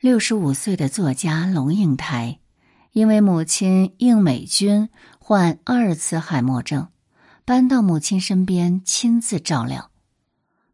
[0.00, 2.38] 六十五岁的作家龙应台，
[2.92, 6.90] 因为母亲应美君患二次海默症，
[7.44, 9.90] 搬到母亲身边亲自照料。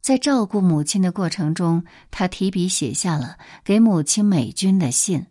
[0.02, 5.24] 在照顾母亲的过程中，他提笔写下了给母亲美君的信，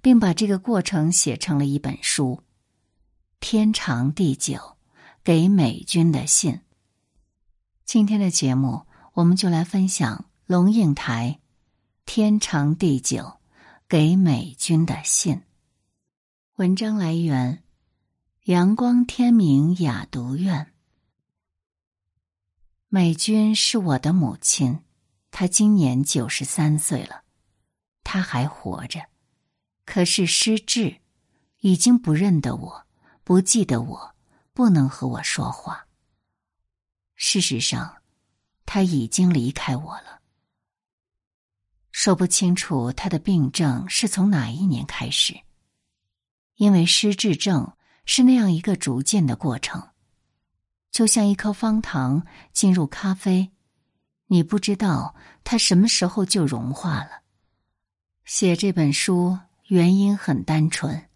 [0.00, 2.40] 并把这个过程写成了一本书
[3.40, 4.54] 《天长地久》，
[5.22, 6.60] 给美君的信。
[7.84, 11.40] 今天的节目，我们就来分享龙应台。
[12.06, 13.40] 天长地久，
[13.88, 15.42] 给美军的信。
[16.56, 17.64] 文章来源：
[18.44, 20.72] 阳光天明雅读院。
[22.86, 24.84] 美军是我的母亲，
[25.32, 27.24] 她今年九十三岁了，
[28.04, 29.00] 她还活着，
[29.84, 31.00] 可是失智，
[31.62, 32.86] 已经不认得我，
[33.24, 34.14] 不记得我，
[34.52, 35.88] 不能和我说话。
[37.16, 38.02] 事实上，
[38.64, 40.20] 她已经离开我了。
[42.04, 45.40] 说不清楚他的病症是从哪一年开始，
[46.56, 47.72] 因为失智症
[48.04, 49.82] 是那样一个逐渐的过程，
[50.90, 53.50] 就像一颗方糖进入咖啡，
[54.26, 55.14] 你不知道
[55.44, 57.22] 它什么时候就融化了。
[58.26, 61.08] 写这本书原因很单纯，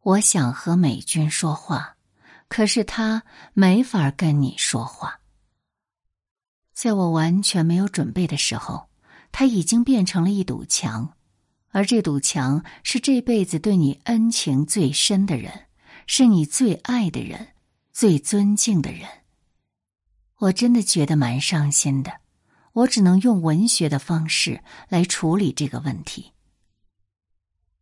[0.00, 1.94] 我想和美军说话，
[2.48, 5.20] 可是他没法跟你说话。
[6.72, 8.88] 在我完全没有准备的时候。
[9.32, 11.16] 他已经变成了一堵墙，
[11.70, 15.66] 而这堵墙是这辈子对你恩情最深的人，
[16.06, 17.48] 是你最爱的人，
[17.92, 19.08] 最尊敬的人。
[20.38, 22.20] 我真的觉得蛮伤心的，
[22.72, 26.32] 我只能用文学的方式来处理这个问题。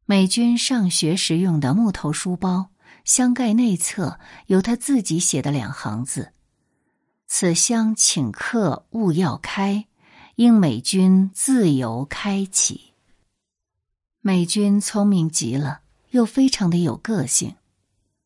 [0.06, 2.70] 美军上学时用的木头书包
[3.04, 6.32] 箱盖内侧有他自己写的两行字
[7.26, 9.86] ：“此箱请客勿要开。”
[10.40, 12.94] 应美军自由开启。
[14.22, 15.82] 美军聪明极了，
[16.12, 17.56] 又非常的有个性。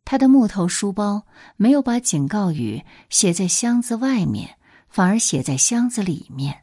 [0.05, 4.59] 他的木头书包没有把警告语写在箱子外面，
[4.89, 6.63] 反而写在箱子里面。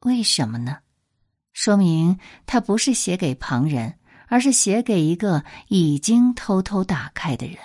[0.00, 0.78] 为什么呢？
[1.52, 3.98] 说明他不是写给旁人，
[4.28, 7.58] 而是写给一个已经偷偷打开的人。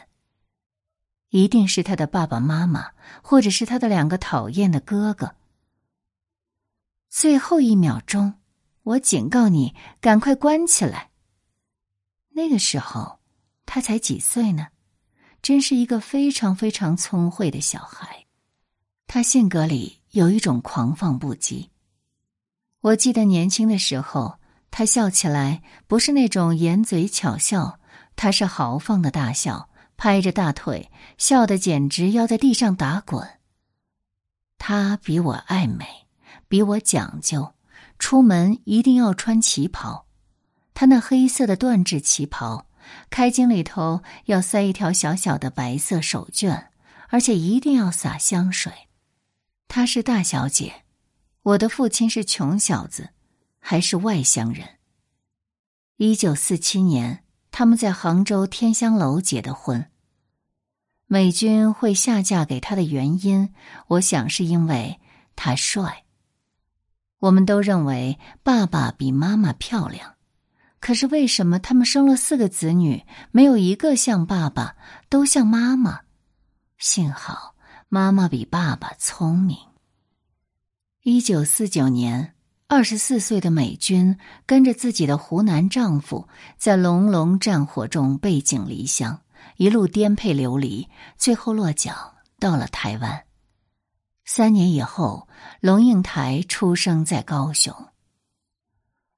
[1.29, 2.91] 一定是他的爸爸妈妈，
[3.23, 5.35] 或者是他的两个讨厌的哥哥。
[7.11, 8.35] 最后一秒钟，
[8.83, 11.09] 我警告你，赶快关起来。
[12.29, 13.19] 那个时候，
[13.65, 14.69] 他才几岁呢？
[15.41, 18.27] 真是一个非常非常聪慧的小孩。
[19.07, 21.67] 他性格里有一种狂放不羁。
[22.79, 24.39] 我记得年轻的时候，
[24.71, 27.77] 他笑起来不是那种掩嘴巧笑，
[28.15, 33.27] 他是豪放的大笑，拍着大腿，笑得简直要在地上打滚。
[34.57, 36.00] 他比我爱美。
[36.51, 37.53] 比我讲究，
[37.97, 40.05] 出门一定要穿旗袍。
[40.73, 42.67] 他那黑色的缎质旗袍，
[43.09, 46.67] 开襟里头要塞一条小小的白色手绢，
[47.07, 48.89] 而且一定要洒香水。
[49.69, 50.83] 她是大小姐，
[51.43, 53.11] 我的父亲是穷小子，
[53.57, 54.67] 还是外乡人。
[55.95, 59.89] 一九四七年，他们在杭州天香楼结的婚。
[61.07, 63.53] 美军会下嫁给他的原因，
[63.87, 64.99] 我想是因为
[65.37, 66.03] 他帅。
[67.21, 70.15] 我们都认为爸爸比妈妈漂亮，
[70.79, 74.75] 可是为什么他们生了四个子女，没有一个像爸爸，
[75.07, 75.99] 都像妈妈？
[76.79, 77.53] 幸好
[77.89, 79.55] 妈妈比爸爸聪明。
[81.03, 82.33] 一九四九年，
[82.67, 84.17] 二十四岁的美军
[84.47, 86.27] 跟着自己的湖南丈夫，
[86.57, 89.21] 在隆隆战火中背井离乡，
[89.57, 90.87] 一路颠沛流离，
[91.17, 93.23] 最后落脚到了台湾。
[94.33, 95.27] 三年以后，
[95.59, 97.75] 龙应台出生在高雄。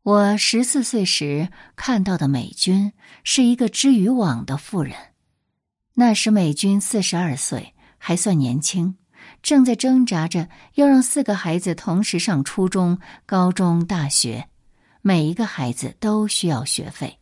[0.01, 2.93] 我十四岁时看到的美军
[3.23, 4.95] 是一个织渔网的妇人。
[5.93, 8.95] 那时美军四十二岁，还算年轻，
[9.43, 12.97] 正在挣扎着要让四个孩子同时上初中、
[13.27, 14.49] 高中、大学，
[15.03, 17.19] 每一个孩子都需要学费。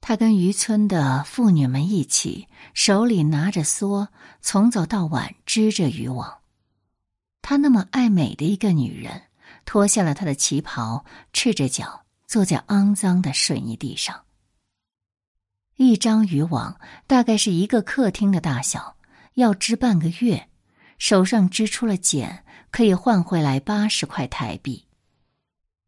[0.00, 4.06] 他跟渔村的妇女们一起，手里拿着梭，
[4.40, 6.39] 从早到晚织着渔网。
[7.42, 9.22] 她那么爱美的一个女人，
[9.64, 14.24] 脱下了她的旗袍，赤着脚坐在肮脏的水泥地上。
[15.76, 18.96] 一张渔网大概是一个客厅的大小，
[19.34, 20.48] 要织半个月，
[20.98, 24.86] 手上织出了茧，可以换回来八十块台币。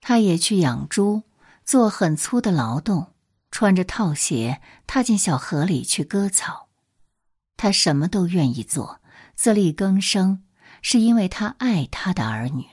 [0.01, 1.23] 他也去养猪，
[1.65, 3.13] 做很粗的劳动，
[3.51, 6.69] 穿着套鞋踏进小河里去割草。
[7.57, 9.01] 他什么都愿意做，
[9.37, 10.43] 自力更生。
[10.83, 12.67] 是因为她爱她的儿女。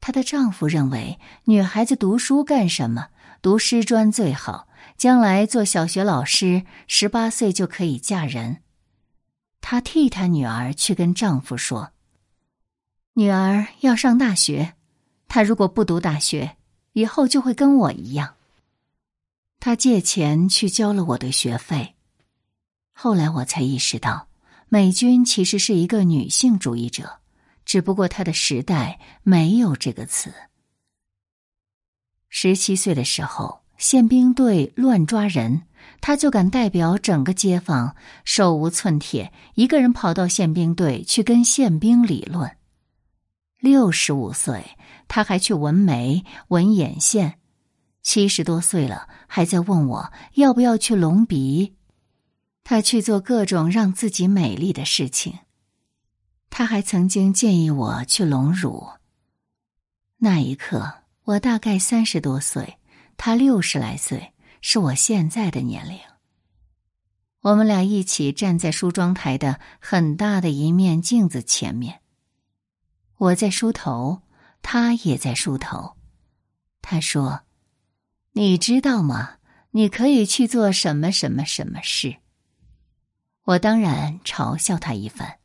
[0.00, 3.08] 她的丈夫认为女孩子读书干什么？
[3.42, 8.62] 读师专最好，将来做小学老师，十八岁就可以嫁人。
[9.60, 11.92] 她替她女儿去跟丈夫说
[13.14, 14.74] ：“女儿要上大学，
[15.28, 16.56] 她如果不读大学，
[16.92, 18.34] 以后就会跟我一样。”
[19.60, 21.94] 她借钱去交了我的学费。
[22.92, 24.28] 后来我才意识到，
[24.74, 27.20] 美军其实是一个女性主义者，
[27.64, 30.34] 只不过她的时代没有这个词。
[32.28, 35.62] 十七岁的时候，宪兵队乱抓人，
[36.00, 37.94] 他就敢代表整个街坊，
[38.24, 42.50] 手无寸铁，一个人跑到宪兵队去跟宪兵理论。
[43.60, 44.76] 六十五岁，
[45.06, 47.34] 他还去纹眉、纹眼线；
[48.02, 51.76] 七十多岁了，还在问我要不要去隆鼻。
[52.64, 55.38] 他去做各种让自己美丽的事情。
[56.50, 58.88] 他还曾经建议我去隆乳。
[60.18, 61.04] 那一刻。
[61.24, 62.76] 我大概三十多岁，
[63.16, 65.98] 他六十来岁，是我现在的年龄。
[67.40, 72.00] 我们俩一起站在梳妆台的很大的一面镜子前面，
[73.16, 74.20] 我在梳头，
[74.60, 75.96] 他也在梳头。
[76.82, 77.40] 他说
[78.32, 79.36] ：“你知道吗？
[79.70, 82.16] 你可以去做什么什么什么事。”
[83.44, 85.38] 我当然嘲笑他一番。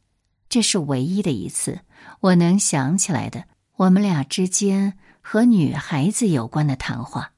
[0.49, 1.79] 这是唯一的一次
[2.21, 4.97] 我能想起来的，我们俩之间。
[5.21, 7.33] 和女孩子有关的谈话。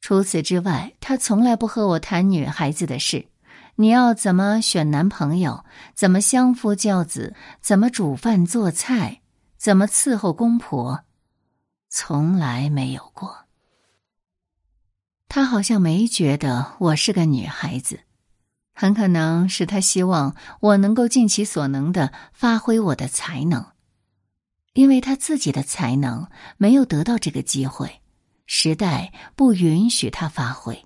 [0.00, 3.26] 除此之外，他从来不和我谈女孩子的事。
[3.74, 5.64] 你要怎么选男朋友？
[5.94, 7.34] 怎么相夫教子？
[7.60, 9.20] 怎么煮饭做菜？
[9.56, 11.02] 怎么伺候公婆？
[11.88, 13.46] 从来没有过。
[15.26, 17.98] 他好像没觉得我是个女孩子，
[18.78, 23.64] 很可能是他希望我能够尽其所能的发挥我的才能。
[24.74, 26.28] 因为他自己的才能
[26.58, 28.02] 没有得到这个机会，
[28.44, 30.84] 时代不允许他发挥。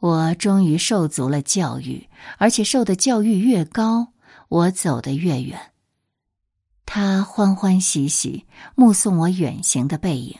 [0.00, 4.12] 我终于受足了教育，而且受的教育越高，
[4.48, 5.70] 我走得越远。
[6.84, 8.44] 他欢欢喜喜
[8.74, 10.36] 目送我远行的背影，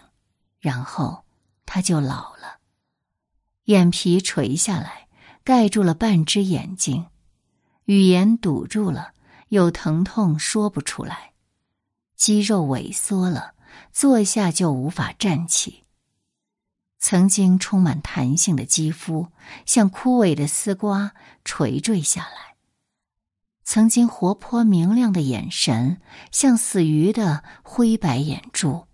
[0.58, 1.25] 然后
[1.64, 2.39] 他就老了，
[3.65, 5.09] 眼皮垂下来，
[5.45, 7.07] 盖住了半只眼睛，
[7.85, 9.12] 语言堵住了。
[9.49, 11.33] 有疼痛说不出来，
[12.15, 13.55] 肌肉萎缩了，
[13.93, 15.83] 坐下就无法站起。
[17.01, 19.33] 曾经充满弹性的肌肤
[19.67, 21.15] 像枯萎的丝瓜
[21.45, 22.55] 垂坠下来，
[23.65, 28.87] 曾经活泼明亮的眼神像死鱼的灰白眼珠。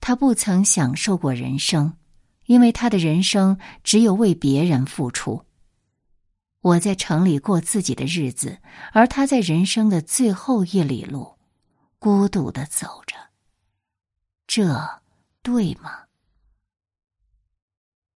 [0.00, 1.96] 他不曾享受过人生，
[2.50, 5.44] 因为他的人生只有为别人付出。
[6.62, 8.58] 我在城里过自己的日子，
[8.92, 11.38] 而他在人生的最后一里路，
[12.00, 13.14] 孤独的走着。
[14.48, 15.00] 这
[15.42, 16.06] 对吗？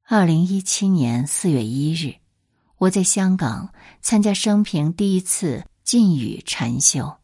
[0.02, 2.16] 二零一七年四月一日，
[2.78, 7.18] 我在香港参加生平第一次禁语禅修。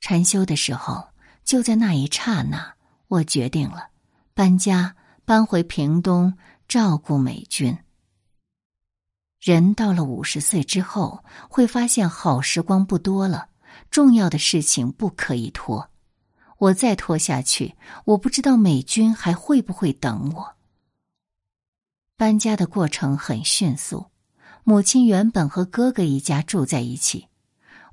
[0.00, 1.10] 禅修的时候，
[1.44, 2.74] 就在那一刹那，
[3.06, 3.90] 我决定了
[4.34, 6.36] 搬家，搬回屏东
[6.66, 7.78] 照顾美军。
[9.40, 13.48] 人到了五十岁之后，会发现好时光不多了，
[13.90, 15.90] 重要的事情不可以拖。
[16.58, 17.74] 我再拖下去，
[18.04, 20.54] 我不知道美军还会不会等我。
[22.16, 24.06] 搬家的过程很迅速，
[24.62, 27.26] 母亲原本和哥哥一家住在一起，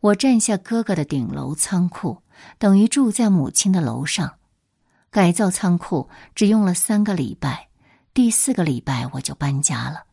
[0.02, 2.22] 我占下哥哥的顶楼仓库，
[2.60, 4.39] 等于住在母亲的楼上。
[5.12, 7.70] 改造仓库只用了三个礼拜，
[8.14, 10.06] 第四个礼拜我就搬家了。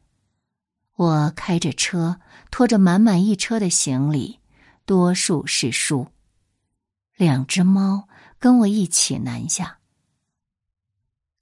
[0.97, 4.41] 我开着车，拖着满满一车的行李，
[4.87, 6.09] 多数是书。
[7.17, 9.79] 两只猫跟我一起南下。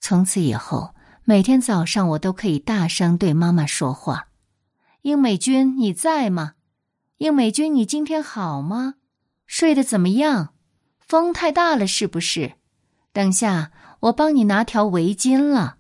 [0.00, 4.28] 从此以后，每天早上我都可以大声对妈妈说话
[5.02, 6.54] ：“英美军，你在吗？
[7.18, 8.94] 英美军，你今天好吗？
[9.46, 10.54] 睡得怎么样？
[10.99, 12.54] 风太大了是不是？
[13.14, 15.78] 等下我帮你拿条围巾了。”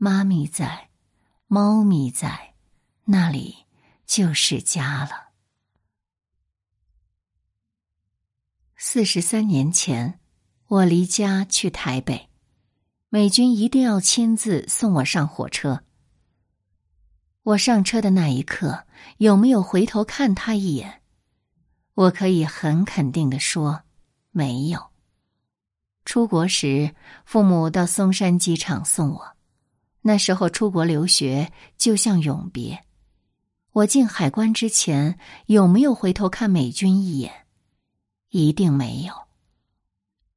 [0.00, 0.86] 妈咪在。
[1.48, 2.54] 猫咪在
[3.04, 3.66] 那里
[4.04, 5.28] 就是家了。
[8.76, 10.18] 四十三年前，
[10.66, 12.28] 我离家去台北，
[13.10, 15.84] 美军一定要亲自送我上火车。
[17.44, 21.00] 我上车的那一刻，有没有回头看他一眼？
[21.94, 23.84] 我可以很肯定的说，
[24.32, 24.90] 没有。
[26.06, 26.94] 出国时，
[27.26, 29.36] 父母到松山机场送我。
[30.02, 32.80] 那时候出国留学就像永别。
[33.72, 37.46] 我进海关之前有没有回头看美军一眼？
[38.30, 39.12] 一定没有。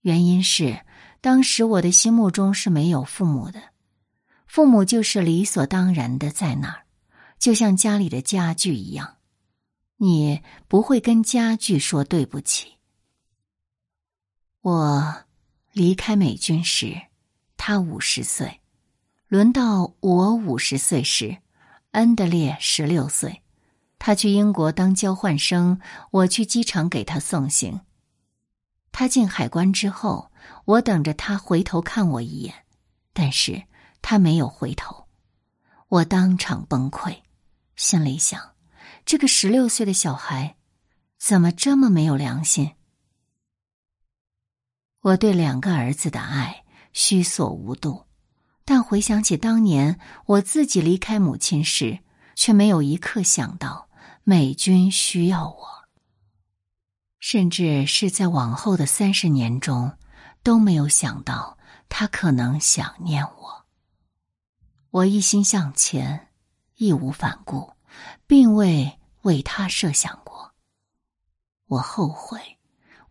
[0.01, 0.83] 原因是
[1.21, 3.61] 当时我的心目中是没有父母的，
[4.47, 6.83] 父母就是理所当然的在那儿，
[7.37, 9.17] 就像家里的家具一样，
[9.97, 12.73] 你不会跟家具说对不起。
[14.61, 15.25] 我
[15.79, 17.03] 离开美军时，
[17.55, 18.59] 他五十岁；
[19.29, 21.37] 轮到我五十岁时，
[21.91, 23.43] 恩德烈十六岁。
[23.97, 25.79] 他去英国当交换生，
[26.11, 27.79] 我去机场给他送行。
[28.91, 30.29] 他进海关之后，
[30.65, 32.53] 我等着他回头看我一眼，
[33.13, 33.63] 但是
[34.01, 35.07] 他没有回头，
[35.87, 37.19] 我当场崩溃，
[37.77, 38.37] 心里想：
[39.05, 40.57] 这个十六岁的小孩，
[41.17, 42.69] 怎么这么没有良心？
[45.01, 46.63] 我对两个儿子的爱
[46.93, 48.05] 虚索无度，
[48.65, 51.99] 但回想起当年我自己离开母亲时，
[52.35, 53.89] 却没有一刻想到。
[54.25, 55.67] 美军需要我，
[57.19, 59.97] 甚至是在往后的三十年中，
[60.43, 63.65] 都没有想到他可能想念我。
[64.91, 66.27] 我一心向前，
[66.75, 67.73] 义无反顾，
[68.27, 70.53] 并未为他设想过。
[71.65, 72.58] 我后悔，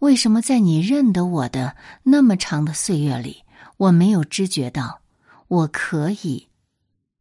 [0.01, 3.45] 为什么在你认得我的那么长的岁月里，
[3.77, 5.01] 我没有知觉到
[5.49, 6.49] 我可以，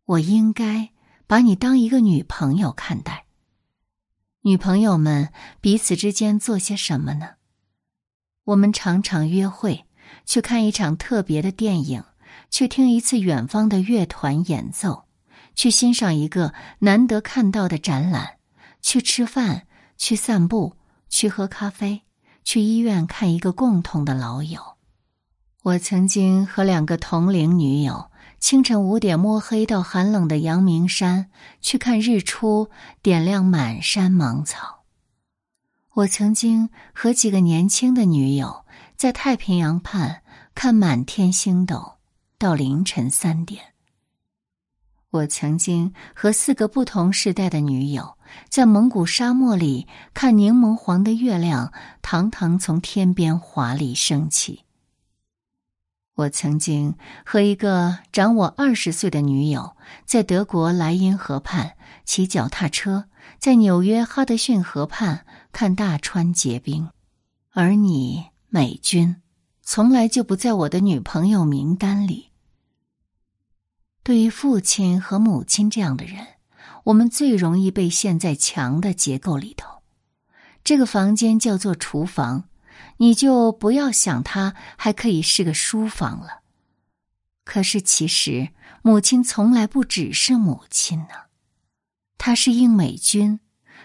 [0.05, 0.89] 我应该
[1.25, 3.25] 把你当一个女朋友看待。
[4.41, 5.29] 女朋友们
[5.59, 7.31] 彼此之间做些什么呢？
[8.45, 9.85] 我们常常约会，
[10.25, 12.03] 去看一场特别的电影，
[12.49, 15.05] 去听一次远方的乐团演奏，
[15.55, 18.37] 去欣赏一个难得看到的展览，
[18.81, 19.67] 去吃饭，
[19.97, 20.77] 去散步，
[21.09, 22.03] 去喝咖啡，
[22.47, 24.61] 去医院看一个共同的老友。
[25.63, 28.09] 我曾经和两个同龄女友。
[28.39, 32.69] 清晨五点摸黑到寒冷的阳明山去看日出，
[33.01, 34.85] 点亮满山芒草。
[35.93, 38.63] 我曾经和几个年轻的女友
[38.95, 40.21] 在太平洋畔
[40.55, 41.97] 看满天星斗，
[42.37, 43.73] 到凌晨三点。
[45.17, 48.17] 我曾经和四个不同时代的女友
[48.49, 51.71] 在蒙古沙漠里看柠檬黄的月亮，
[52.01, 54.63] 堂堂从天边华丽升起。
[56.15, 56.95] 我曾经
[57.25, 61.73] 和一个长我二十岁的女友在德国莱茵河畔
[62.05, 63.05] 骑脚踏车，
[63.39, 66.89] 在纽约哈德逊河畔看大川结冰，
[67.51, 69.17] 而你，美军，
[69.61, 72.31] 从来就不在我的女朋友名单里。
[74.07, 76.25] 对于父亲和母亲这样的人，
[76.85, 79.81] 我们最容易被陷在墙的结构里头。
[80.63, 82.45] 这个房间叫做厨房。
[82.99, 86.39] 你就不要想它还可以是个书房了。
[87.43, 88.47] 可是其实
[88.81, 91.25] 母亲从来不只是母亲呢，
[92.17, 93.41] 她是应美军，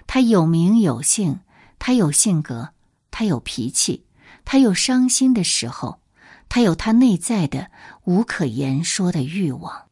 [0.06, 1.40] 她有名有姓，
[1.80, 2.74] 她有性格，
[3.10, 4.06] 她有脾气，
[4.44, 6.00] 她有伤心的时候，
[6.48, 7.72] 她有她内在的
[8.04, 9.88] 无可言说的欲望。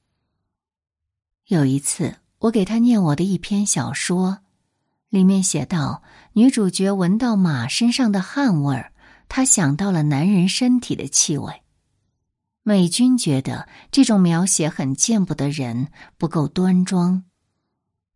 [1.50, 4.38] 有一次，我给他念我的一篇小说，
[5.08, 6.04] 里面写到
[6.34, 8.92] 女主角闻到马身上的汗味儿。
[9.28, 11.62] 她想到了男人身体的气味，
[12.62, 17.24] 美军觉得这种描写很见不得人，不够端庄。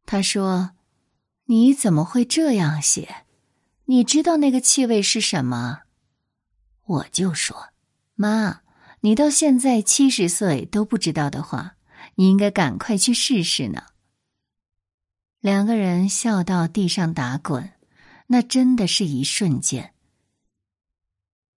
[0.07, 0.71] 他说
[1.47, 3.25] ：“你怎么会这样写？
[3.87, 5.81] 你知道那个气味是什么？”
[6.87, 7.71] 我就说
[8.15, 8.61] ：“妈，
[9.01, 11.75] 你到现在七十岁都不知道的话，
[12.17, 13.83] 你应该赶快去试试呢。”
[15.41, 17.73] 两个人笑到地上打滚，
[18.27, 19.93] 那真的是一瞬间。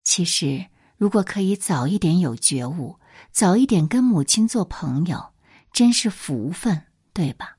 [0.03, 2.99] 其实，如果可以早一点有觉悟，
[3.31, 5.33] 早一点跟母亲做朋友，
[5.73, 7.59] 真是福分，对吧？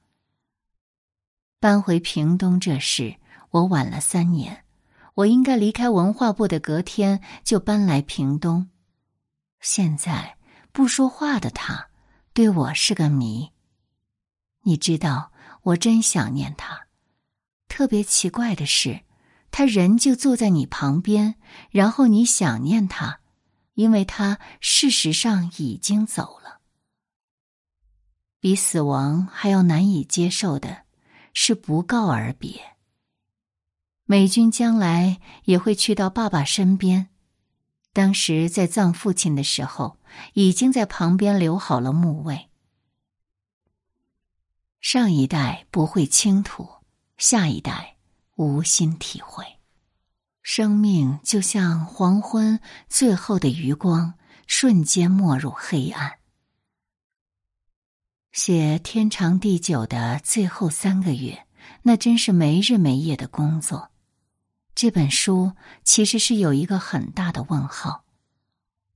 [1.60, 3.16] 搬回屏东这事，
[3.50, 4.63] 我晚了三年。
[5.16, 8.70] 我应该离开文化部的隔天就搬来屏东。
[9.60, 10.38] 现在
[10.72, 11.87] 不说话的他，
[12.38, 13.50] 对我是个谜。
[14.62, 15.32] 你知道，
[15.63, 16.86] 我真想念他。
[17.67, 19.01] 特别奇怪的是。
[19.50, 21.34] 他人就坐在你旁边，
[21.72, 23.22] 然后你想念他，
[23.74, 26.60] 因为他事实上已经走了。
[28.39, 30.84] 比死亡还要难以接受的
[31.34, 32.75] 是不告而别。
[34.06, 37.10] 美军将来也会去到爸爸身边，
[37.94, 39.97] 当时在葬父亲的时候，
[40.34, 42.50] 已经在旁边留好了墓位。
[44.80, 46.68] 上一代不会倾吐，
[47.18, 47.96] 下一代。
[48.38, 49.44] 无心体会，
[50.44, 54.14] 生命就像黄昏最后的余光，
[54.46, 56.20] 瞬间没入黑暗。
[58.32, 61.48] 写天长地久的最后三个月，
[61.82, 63.90] 那真是没日没夜的工作。
[64.76, 68.04] 这本书其实是有一个很大的问号。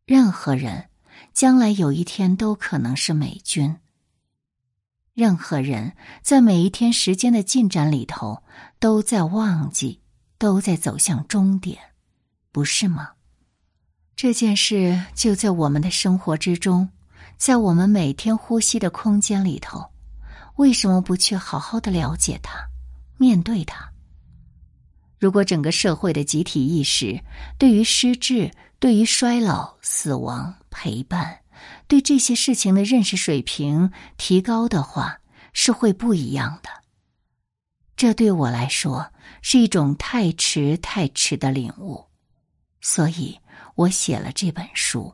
[0.06, 0.90] 任何人
[1.33, 3.77] 将来有一天都可能是美军。
[5.13, 8.43] 任何人在每一天时间的进展里头，
[8.79, 10.01] 都在忘记，
[10.38, 11.77] 都在走向终点，
[12.51, 13.11] 不是吗？
[14.15, 16.89] 这件事就在我们的生活之中，
[17.38, 19.91] 在我们每天呼吸的空间里头，
[20.55, 22.69] 为什么不去好好的了解它，
[23.17, 23.89] 面对它？
[25.19, 27.21] 如果整个社会的集体意识
[27.57, 31.41] 对于失智、对于衰老、死亡、陪伴。
[31.87, 35.19] 对这些事情的认识水平提高的话，
[35.53, 36.69] 是会不一样的。
[37.95, 39.11] 这对我来说
[39.43, 42.07] 是一种太迟太迟的领悟，
[42.79, 43.39] 所以
[43.75, 45.13] 我写了这本书，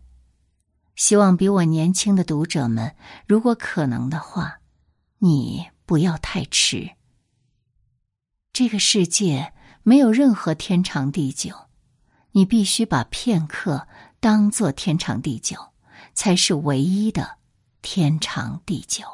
[0.96, 2.96] 希望比我年轻的读者们，
[3.28, 4.62] 如果可能的话，
[5.18, 6.92] 你不要太迟。
[8.54, 11.54] 这个世界没有任何天长地久，
[12.32, 13.88] 你必须把片刻
[14.20, 15.68] 当做天长地久。
[16.18, 17.38] 才是唯一的
[17.84, 19.06] 天长地久。